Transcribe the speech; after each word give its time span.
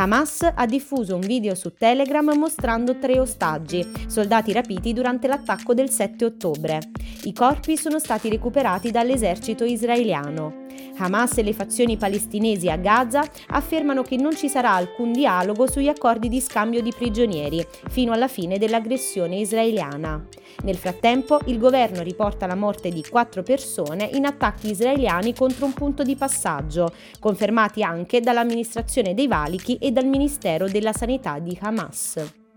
Hamas 0.00 0.48
ha 0.54 0.64
diffuso 0.64 1.16
un 1.16 1.22
video 1.22 1.56
su 1.56 1.74
Telegram 1.74 2.24
mostrando 2.36 2.98
tre 2.98 3.18
ostaggi, 3.18 3.84
soldati 4.06 4.52
rapiti 4.52 4.92
durante 4.92 5.26
l'attacco 5.26 5.74
del 5.74 5.90
7 5.90 6.24
ottobre. 6.24 6.78
I 7.24 7.32
corpi 7.32 7.76
sono 7.76 7.98
stati 7.98 8.28
recuperati 8.28 8.92
dall'esercito 8.92 9.64
israeliano. 9.64 10.66
Hamas 10.96 11.38
e 11.38 11.42
le 11.42 11.52
fazioni 11.52 11.96
palestinesi 11.96 12.68
a 12.70 12.76
Gaza 12.76 13.24
affermano 13.48 14.02
che 14.02 14.16
non 14.16 14.34
ci 14.34 14.48
sarà 14.48 14.72
alcun 14.72 15.12
dialogo 15.12 15.70
sugli 15.70 15.88
accordi 15.88 16.28
di 16.28 16.40
scambio 16.40 16.82
di 16.82 16.92
prigionieri 16.96 17.64
fino 17.88 18.12
alla 18.12 18.28
fine 18.28 18.58
dell'aggressione 18.58 19.36
israeliana. 19.36 20.24
Nel 20.64 20.76
frattempo, 20.76 21.38
il 21.46 21.58
governo 21.58 22.02
riporta 22.02 22.46
la 22.46 22.56
morte 22.56 22.88
di 22.88 23.04
quattro 23.08 23.42
persone 23.42 24.10
in 24.14 24.24
attacchi 24.24 24.70
israeliani 24.70 25.34
contro 25.34 25.66
un 25.66 25.72
punto 25.72 26.02
di 26.02 26.16
passaggio, 26.16 26.92
confermati 27.20 27.82
anche 27.82 28.20
dall'amministrazione 28.20 29.14
dei 29.14 29.28
valichi 29.28 29.76
e 29.76 29.92
dal 29.92 30.06
Ministero 30.06 30.68
della 30.68 30.92
Sanità 30.92 31.38
di 31.38 31.56
Hamas. 31.60 32.47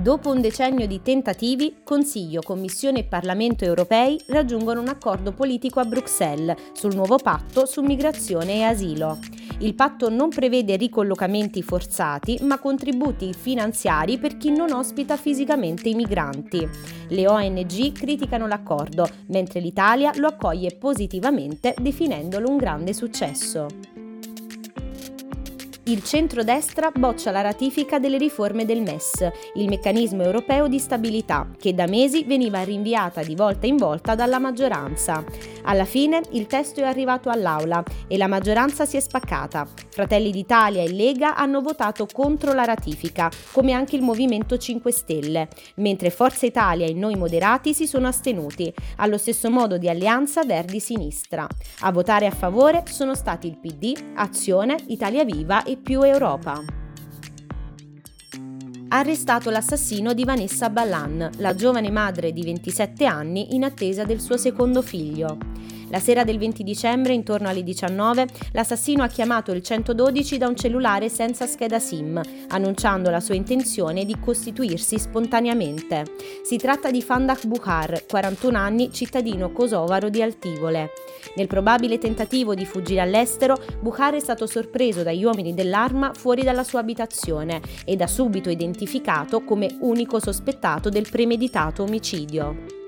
Dopo 0.00 0.30
un 0.30 0.40
decennio 0.40 0.86
di 0.88 1.00
tentativi, 1.02 1.76
Consiglio, 1.84 2.42
Commissione 2.42 2.98
e 3.00 3.04
Parlamento 3.04 3.64
europei 3.64 4.20
raggiungono 4.26 4.80
un 4.80 4.88
accordo 4.88 5.32
politico 5.32 5.78
a 5.78 5.84
Bruxelles 5.84 6.56
sul 6.72 6.94
nuovo 6.94 7.16
patto 7.16 7.64
su 7.64 7.80
migrazione 7.80 8.56
e 8.56 8.62
asilo. 8.64 9.18
Il 9.58 9.74
patto 9.74 10.10
non 10.10 10.30
prevede 10.30 10.76
ricollocamenti 10.76 11.62
forzati, 11.62 12.38
ma 12.42 12.58
contributi 12.58 13.32
finanziari 13.32 14.18
per 14.18 14.36
chi 14.36 14.50
non 14.50 14.72
ospita 14.72 15.16
fisicamente 15.16 15.88
i 15.88 15.94
migranti. 15.94 16.68
Le 17.08 17.28
ONG 17.28 17.92
criticano 17.92 18.48
l'accordo, 18.48 19.08
mentre 19.28 19.60
l'Italia 19.60 20.10
lo 20.16 20.26
accoglie 20.26 20.76
positivamente 20.76 21.72
definendolo 21.80 22.50
un 22.50 22.56
grande 22.56 22.92
successo 22.92 23.93
il 25.86 26.02
centrodestra 26.02 26.90
boccia 26.90 27.30
la 27.30 27.42
ratifica 27.42 27.98
delle 27.98 28.16
riforme 28.16 28.64
del 28.64 28.80
MES, 28.80 29.28
il 29.54 29.68
meccanismo 29.68 30.22
europeo 30.22 30.66
di 30.66 30.78
stabilità, 30.78 31.46
che 31.58 31.74
da 31.74 31.86
mesi 31.86 32.24
veniva 32.24 32.62
rinviata 32.62 33.22
di 33.22 33.34
volta 33.34 33.66
in 33.66 33.76
volta 33.76 34.14
dalla 34.14 34.38
maggioranza. 34.38 35.22
Alla 35.64 35.84
fine 35.84 36.22
il 36.30 36.46
testo 36.46 36.80
è 36.80 36.84
arrivato 36.84 37.28
all'Aula 37.28 37.82
e 38.06 38.16
la 38.16 38.28
maggioranza 38.28 38.86
si 38.86 38.96
è 38.96 39.00
spaccata. 39.00 39.66
Fratelli 39.90 40.30
d'Italia 40.30 40.82
e 40.82 40.90
Lega 40.90 41.36
hanno 41.36 41.60
votato 41.60 42.06
contro 42.10 42.54
la 42.54 42.64
ratifica, 42.64 43.30
come 43.52 43.72
anche 43.72 43.96
il 43.96 44.02
Movimento 44.02 44.56
5 44.56 44.90
Stelle, 44.90 45.48
mentre 45.76 46.08
Forza 46.08 46.46
Italia 46.46 46.86
e 46.86 46.94
Noi 46.94 47.16
Moderati 47.16 47.74
si 47.74 47.86
sono 47.86 48.08
astenuti, 48.08 48.72
allo 48.96 49.18
stesso 49.18 49.50
modo 49.50 49.76
di 49.76 49.90
Alleanza 49.90 50.44
Verdi-Sinistra. 50.44 51.46
A 51.80 51.92
votare 51.92 52.26
a 52.26 52.30
favore 52.30 52.84
sono 52.88 53.14
stati 53.14 53.46
il 53.46 53.58
PD, 53.58 53.92
Azione, 54.14 54.76
Italia 54.86 55.24
Viva 55.24 55.62
e 55.62 55.72
Più 55.76 56.02
Europa 56.02 56.62
arrestato 58.88 59.50
l'assassino 59.50 60.12
di 60.14 60.24
Vanessa 60.24 60.70
Ballan, 60.70 61.28
la 61.38 61.54
giovane 61.56 61.90
madre 61.90 62.32
di 62.32 62.42
27 62.44 63.04
anni 63.06 63.56
in 63.56 63.64
attesa 63.64 64.04
del 64.04 64.20
suo 64.20 64.36
secondo 64.36 64.82
figlio. 64.82 65.36
La 65.94 66.00
sera 66.00 66.24
del 66.24 66.38
20 66.38 66.64
dicembre, 66.64 67.12
intorno 67.12 67.48
alle 67.48 67.62
19, 67.62 68.26
l'assassino 68.50 69.04
ha 69.04 69.06
chiamato 69.06 69.52
il 69.52 69.62
112 69.62 70.38
da 70.38 70.48
un 70.48 70.56
cellulare 70.56 71.08
senza 71.08 71.46
scheda 71.46 71.78
SIM, 71.78 72.20
annunciando 72.48 73.10
la 73.10 73.20
sua 73.20 73.36
intenzione 73.36 74.04
di 74.04 74.18
costituirsi 74.18 74.98
spontaneamente. 74.98 76.04
Si 76.42 76.56
tratta 76.56 76.90
di 76.90 77.00
Fandak 77.00 77.46
Bukhar, 77.46 78.06
41 78.08 78.58
anni, 78.58 78.90
cittadino 78.92 79.52
kosovaro 79.52 80.08
di 80.08 80.20
Altivole. 80.20 80.90
Nel 81.36 81.46
probabile 81.46 81.98
tentativo 81.98 82.56
di 82.56 82.66
fuggire 82.66 83.00
all'estero, 83.00 83.56
Bukhar 83.78 84.14
è 84.14 84.20
stato 84.20 84.48
sorpreso 84.48 85.04
dagli 85.04 85.22
uomini 85.22 85.54
dell'arma 85.54 86.10
fuori 86.12 86.42
dalla 86.42 86.64
sua 86.64 86.80
abitazione 86.80 87.60
e 87.84 87.94
da 87.94 88.08
subito 88.08 88.50
identificato 88.50 89.44
come 89.44 89.76
unico 89.78 90.18
sospettato 90.18 90.88
del 90.88 91.06
premeditato 91.08 91.84
omicidio. 91.84 92.82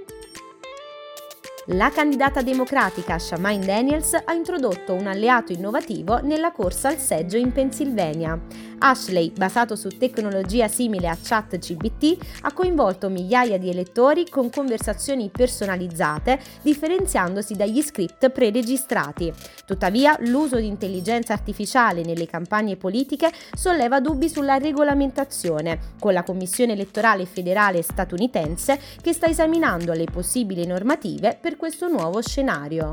La 1.71 1.91
candidata 1.91 2.43
democratica 2.43 3.19
Shamaine 3.19 3.67
Daniels 3.67 4.17
ha 4.25 4.33
introdotto 4.33 4.95
un 4.95 5.09
alleato 5.09 5.51
innovativo 5.51 6.21
nella 6.23 6.53
corsa 6.53 6.91
al 6.91 6.99
seggio 6.99 7.37
in 7.39 7.51
Pennsylvania. 7.51 8.41
Ashley, 8.79 9.33
basato 9.33 9.75
su 9.75 9.89
tecnologia 9.89 10.69
simile 10.69 11.09
a 11.09 11.17
ChatGPT, 11.21 12.43
ha 12.43 12.53
coinvolto 12.53 13.09
migliaia 13.09 13.59
di 13.59 13.69
elettori 13.69 14.29
con 14.29 14.49
conversazioni 14.49 15.29
personalizzate, 15.29 16.39
differenziandosi 16.63 17.55
dagli 17.55 17.83
script 17.83 18.31
preregistrati. 18.31 19.33
Tuttavia, 19.65 20.17
l'uso 20.21 20.57
di 20.57 20.67
intelligenza 20.67 21.33
artificiale 21.33 22.03
nelle 22.05 22.27
campagne 22.27 22.77
politiche 22.77 23.33
solleva 23.57 23.99
dubbi 23.99 24.29
sulla 24.29 24.59
regolamentazione, 24.59 25.95
con 25.99 26.13
la 26.13 26.23
Commissione 26.23 26.75
elettorale 26.75 27.27
federale 27.27 27.83
statunitense 27.83 28.79
che 29.01 29.13
sta 29.13 29.27
esaminando 29.27 29.93
le 29.95 30.05
possibili 30.05 30.65
normative 30.65 31.37
per 31.57 31.71
questo 31.71 31.89
nuovo 31.89 32.21
scenario. 32.21 32.93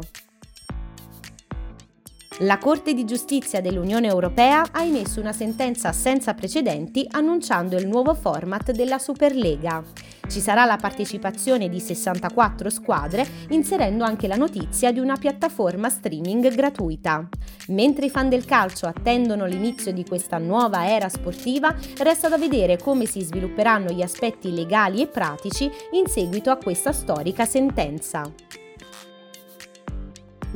La 2.40 2.58
Corte 2.58 2.96
di 2.96 3.06
giustizia 3.06 3.62
dell'Unione 3.62 4.08
Europea 4.08 4.66
ha 4.72 4.84
emesso 4.84 5.20
una 5.20 5.34
sentenza 5.34 5.92
senza 5.92 6.34
precedenti 6.34 7.06
annunciando 7.12 7.78
il 7.78 7.88
nuovo 7.88 8.16
format 8.16 8.72
della 8.72 8.98
Superlega. 8.98 9.84
Ci 10.28 10.40
sarà 10.40 10.66
la 10.66 10.78
partecipazione 10.78 11.70
di 11.70 11.80
64 11.80 12.72
squadre, 12.72 13.26
inserendo 13.50 14.04
anche 14.04 14.28
la 14.28 14.36
notizia 14.36 14.92
di 14.92 15.00
una 15.00 15.16
piattaforma 15.18 15.90
streaming 15.90 16.52
gratuita. 16.56 17.30
Mentre 17.68 18.08
i 18.08 18.10
fan 18.10 18.30
del 18.30 18.46
calcio 18.46 18.88
attendono 18.88 19.46
l'inizio 19.46 19.94
di 19.94 20.04
questa 20.04 20.40
nuova 20.40 20.90
era 20.90 21.10
sportiva, 21.10 21.76
resta 22.00 22.30
da 22.30 22.38
vedere 22.40 22.78
come 22.78 23.06
si 23.06 23.22
svilupperanno 23.22 23.92
gli 23.92 24.02
aspetti 24.02 24.52
legali 24.52 25.02
e 25.02 25.08
pratici 25.08 25.70
in 25.92 26.08
seguito 26.08 26.50
a 26.50 26.58
questa 26.58 26.92
storica 26.92 27.46
sentenza. 27.46 28.24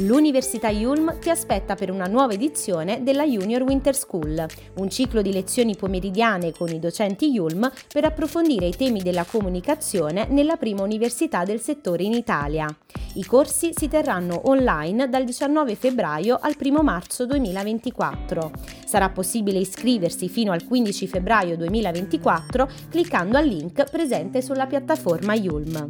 L'Università 0.02 0.69
Yulm 0.69 1.18
ti 1.18 1.31
aspetta 1.31 1.74
per 1.74 1.90
una 1.90 2.06
nuova 2.06 2.34
edizione 2.34 3.02
della 3.02 3.25
Junior 3.25 3.63
Winter 3.63 3.96
School, 3.96 4.46
un 4.75 4.90
ciclo 4.91 5.24
di 5.24 5.34
lezioni 5.34 5.75
pomeridiane 5.75 6.52
con 6.52 6.69
i 6.69 6.78
docenti 6.78 7.31
Yulm 7.31 7.72
per 7.91 8.06
approfondire 8.06 8.68
i 8.68 8.75
temi 8.75 9.02
della 9.02 9.24
comunicazione 9.24 10.28
nella 10.30 10.56
prima 10.56 10.84
università 10.84 11.46
del 11.46 11.59
settore 11.59 12.03
in 12.03 12.13
Italia. 12.13 12.68
I 13.13 13.25
corsi 13.25 13.72
si 13.74 13.88
terranno 13.88 14.47
online 14.50 15.09
dal 15.09 15.24
19 15.24 15.74
febbraio 15.74 16.38
al 16.40 16.56
1 16.62 16.84
marzo 16.84 17.25
2024. 17.25 18.52
Sarà 18.86 19.09
possibile 19.09 19.57
iscriversi 19.57 20.30
fino 20.30 20.52
al 20.52 20.63
15 20.63 21.07
febbraio 21.07 21.57
2024 21.57 22.69
cliccando 22.91 23.36
al 23.36 23.47
link 23.47 23.90
presente 23.90 24.44
sulla 24.44 24.68
piattaforma 24.68 25.34
Yulm. 25.34 25.88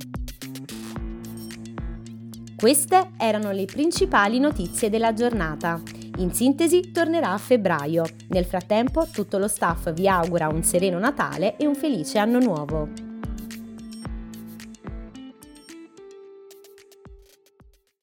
Queste 2.58 3.12
erano 3.20 3.52
le 3.52 3.66
principali 3.66 4.40
notizie 4.40 4.90
della 4.90 5.14
giornata. 5.14 5.80
In 6.18 6.34
sintesi 6.34 6.90
tornerà 6.92 7.32
a 7.34 7.38
febbraio. 7.38 8.04
Nel 8.30 8.46
frattempo 8.46 9.06
tutto 9.14 9.38
lo 9.38 9.48
staff 9.48 9.94
vi 9.94 10.08
augura 10.08 10.48
un 10.48 10.64
sereno 10.64 10.98
Natale 10.98 11.56
e 11.58 11.68
un 11.68 11.76
felice 11.76 12.18
anno 12.18 12.40
nuovo. 12.40 13.07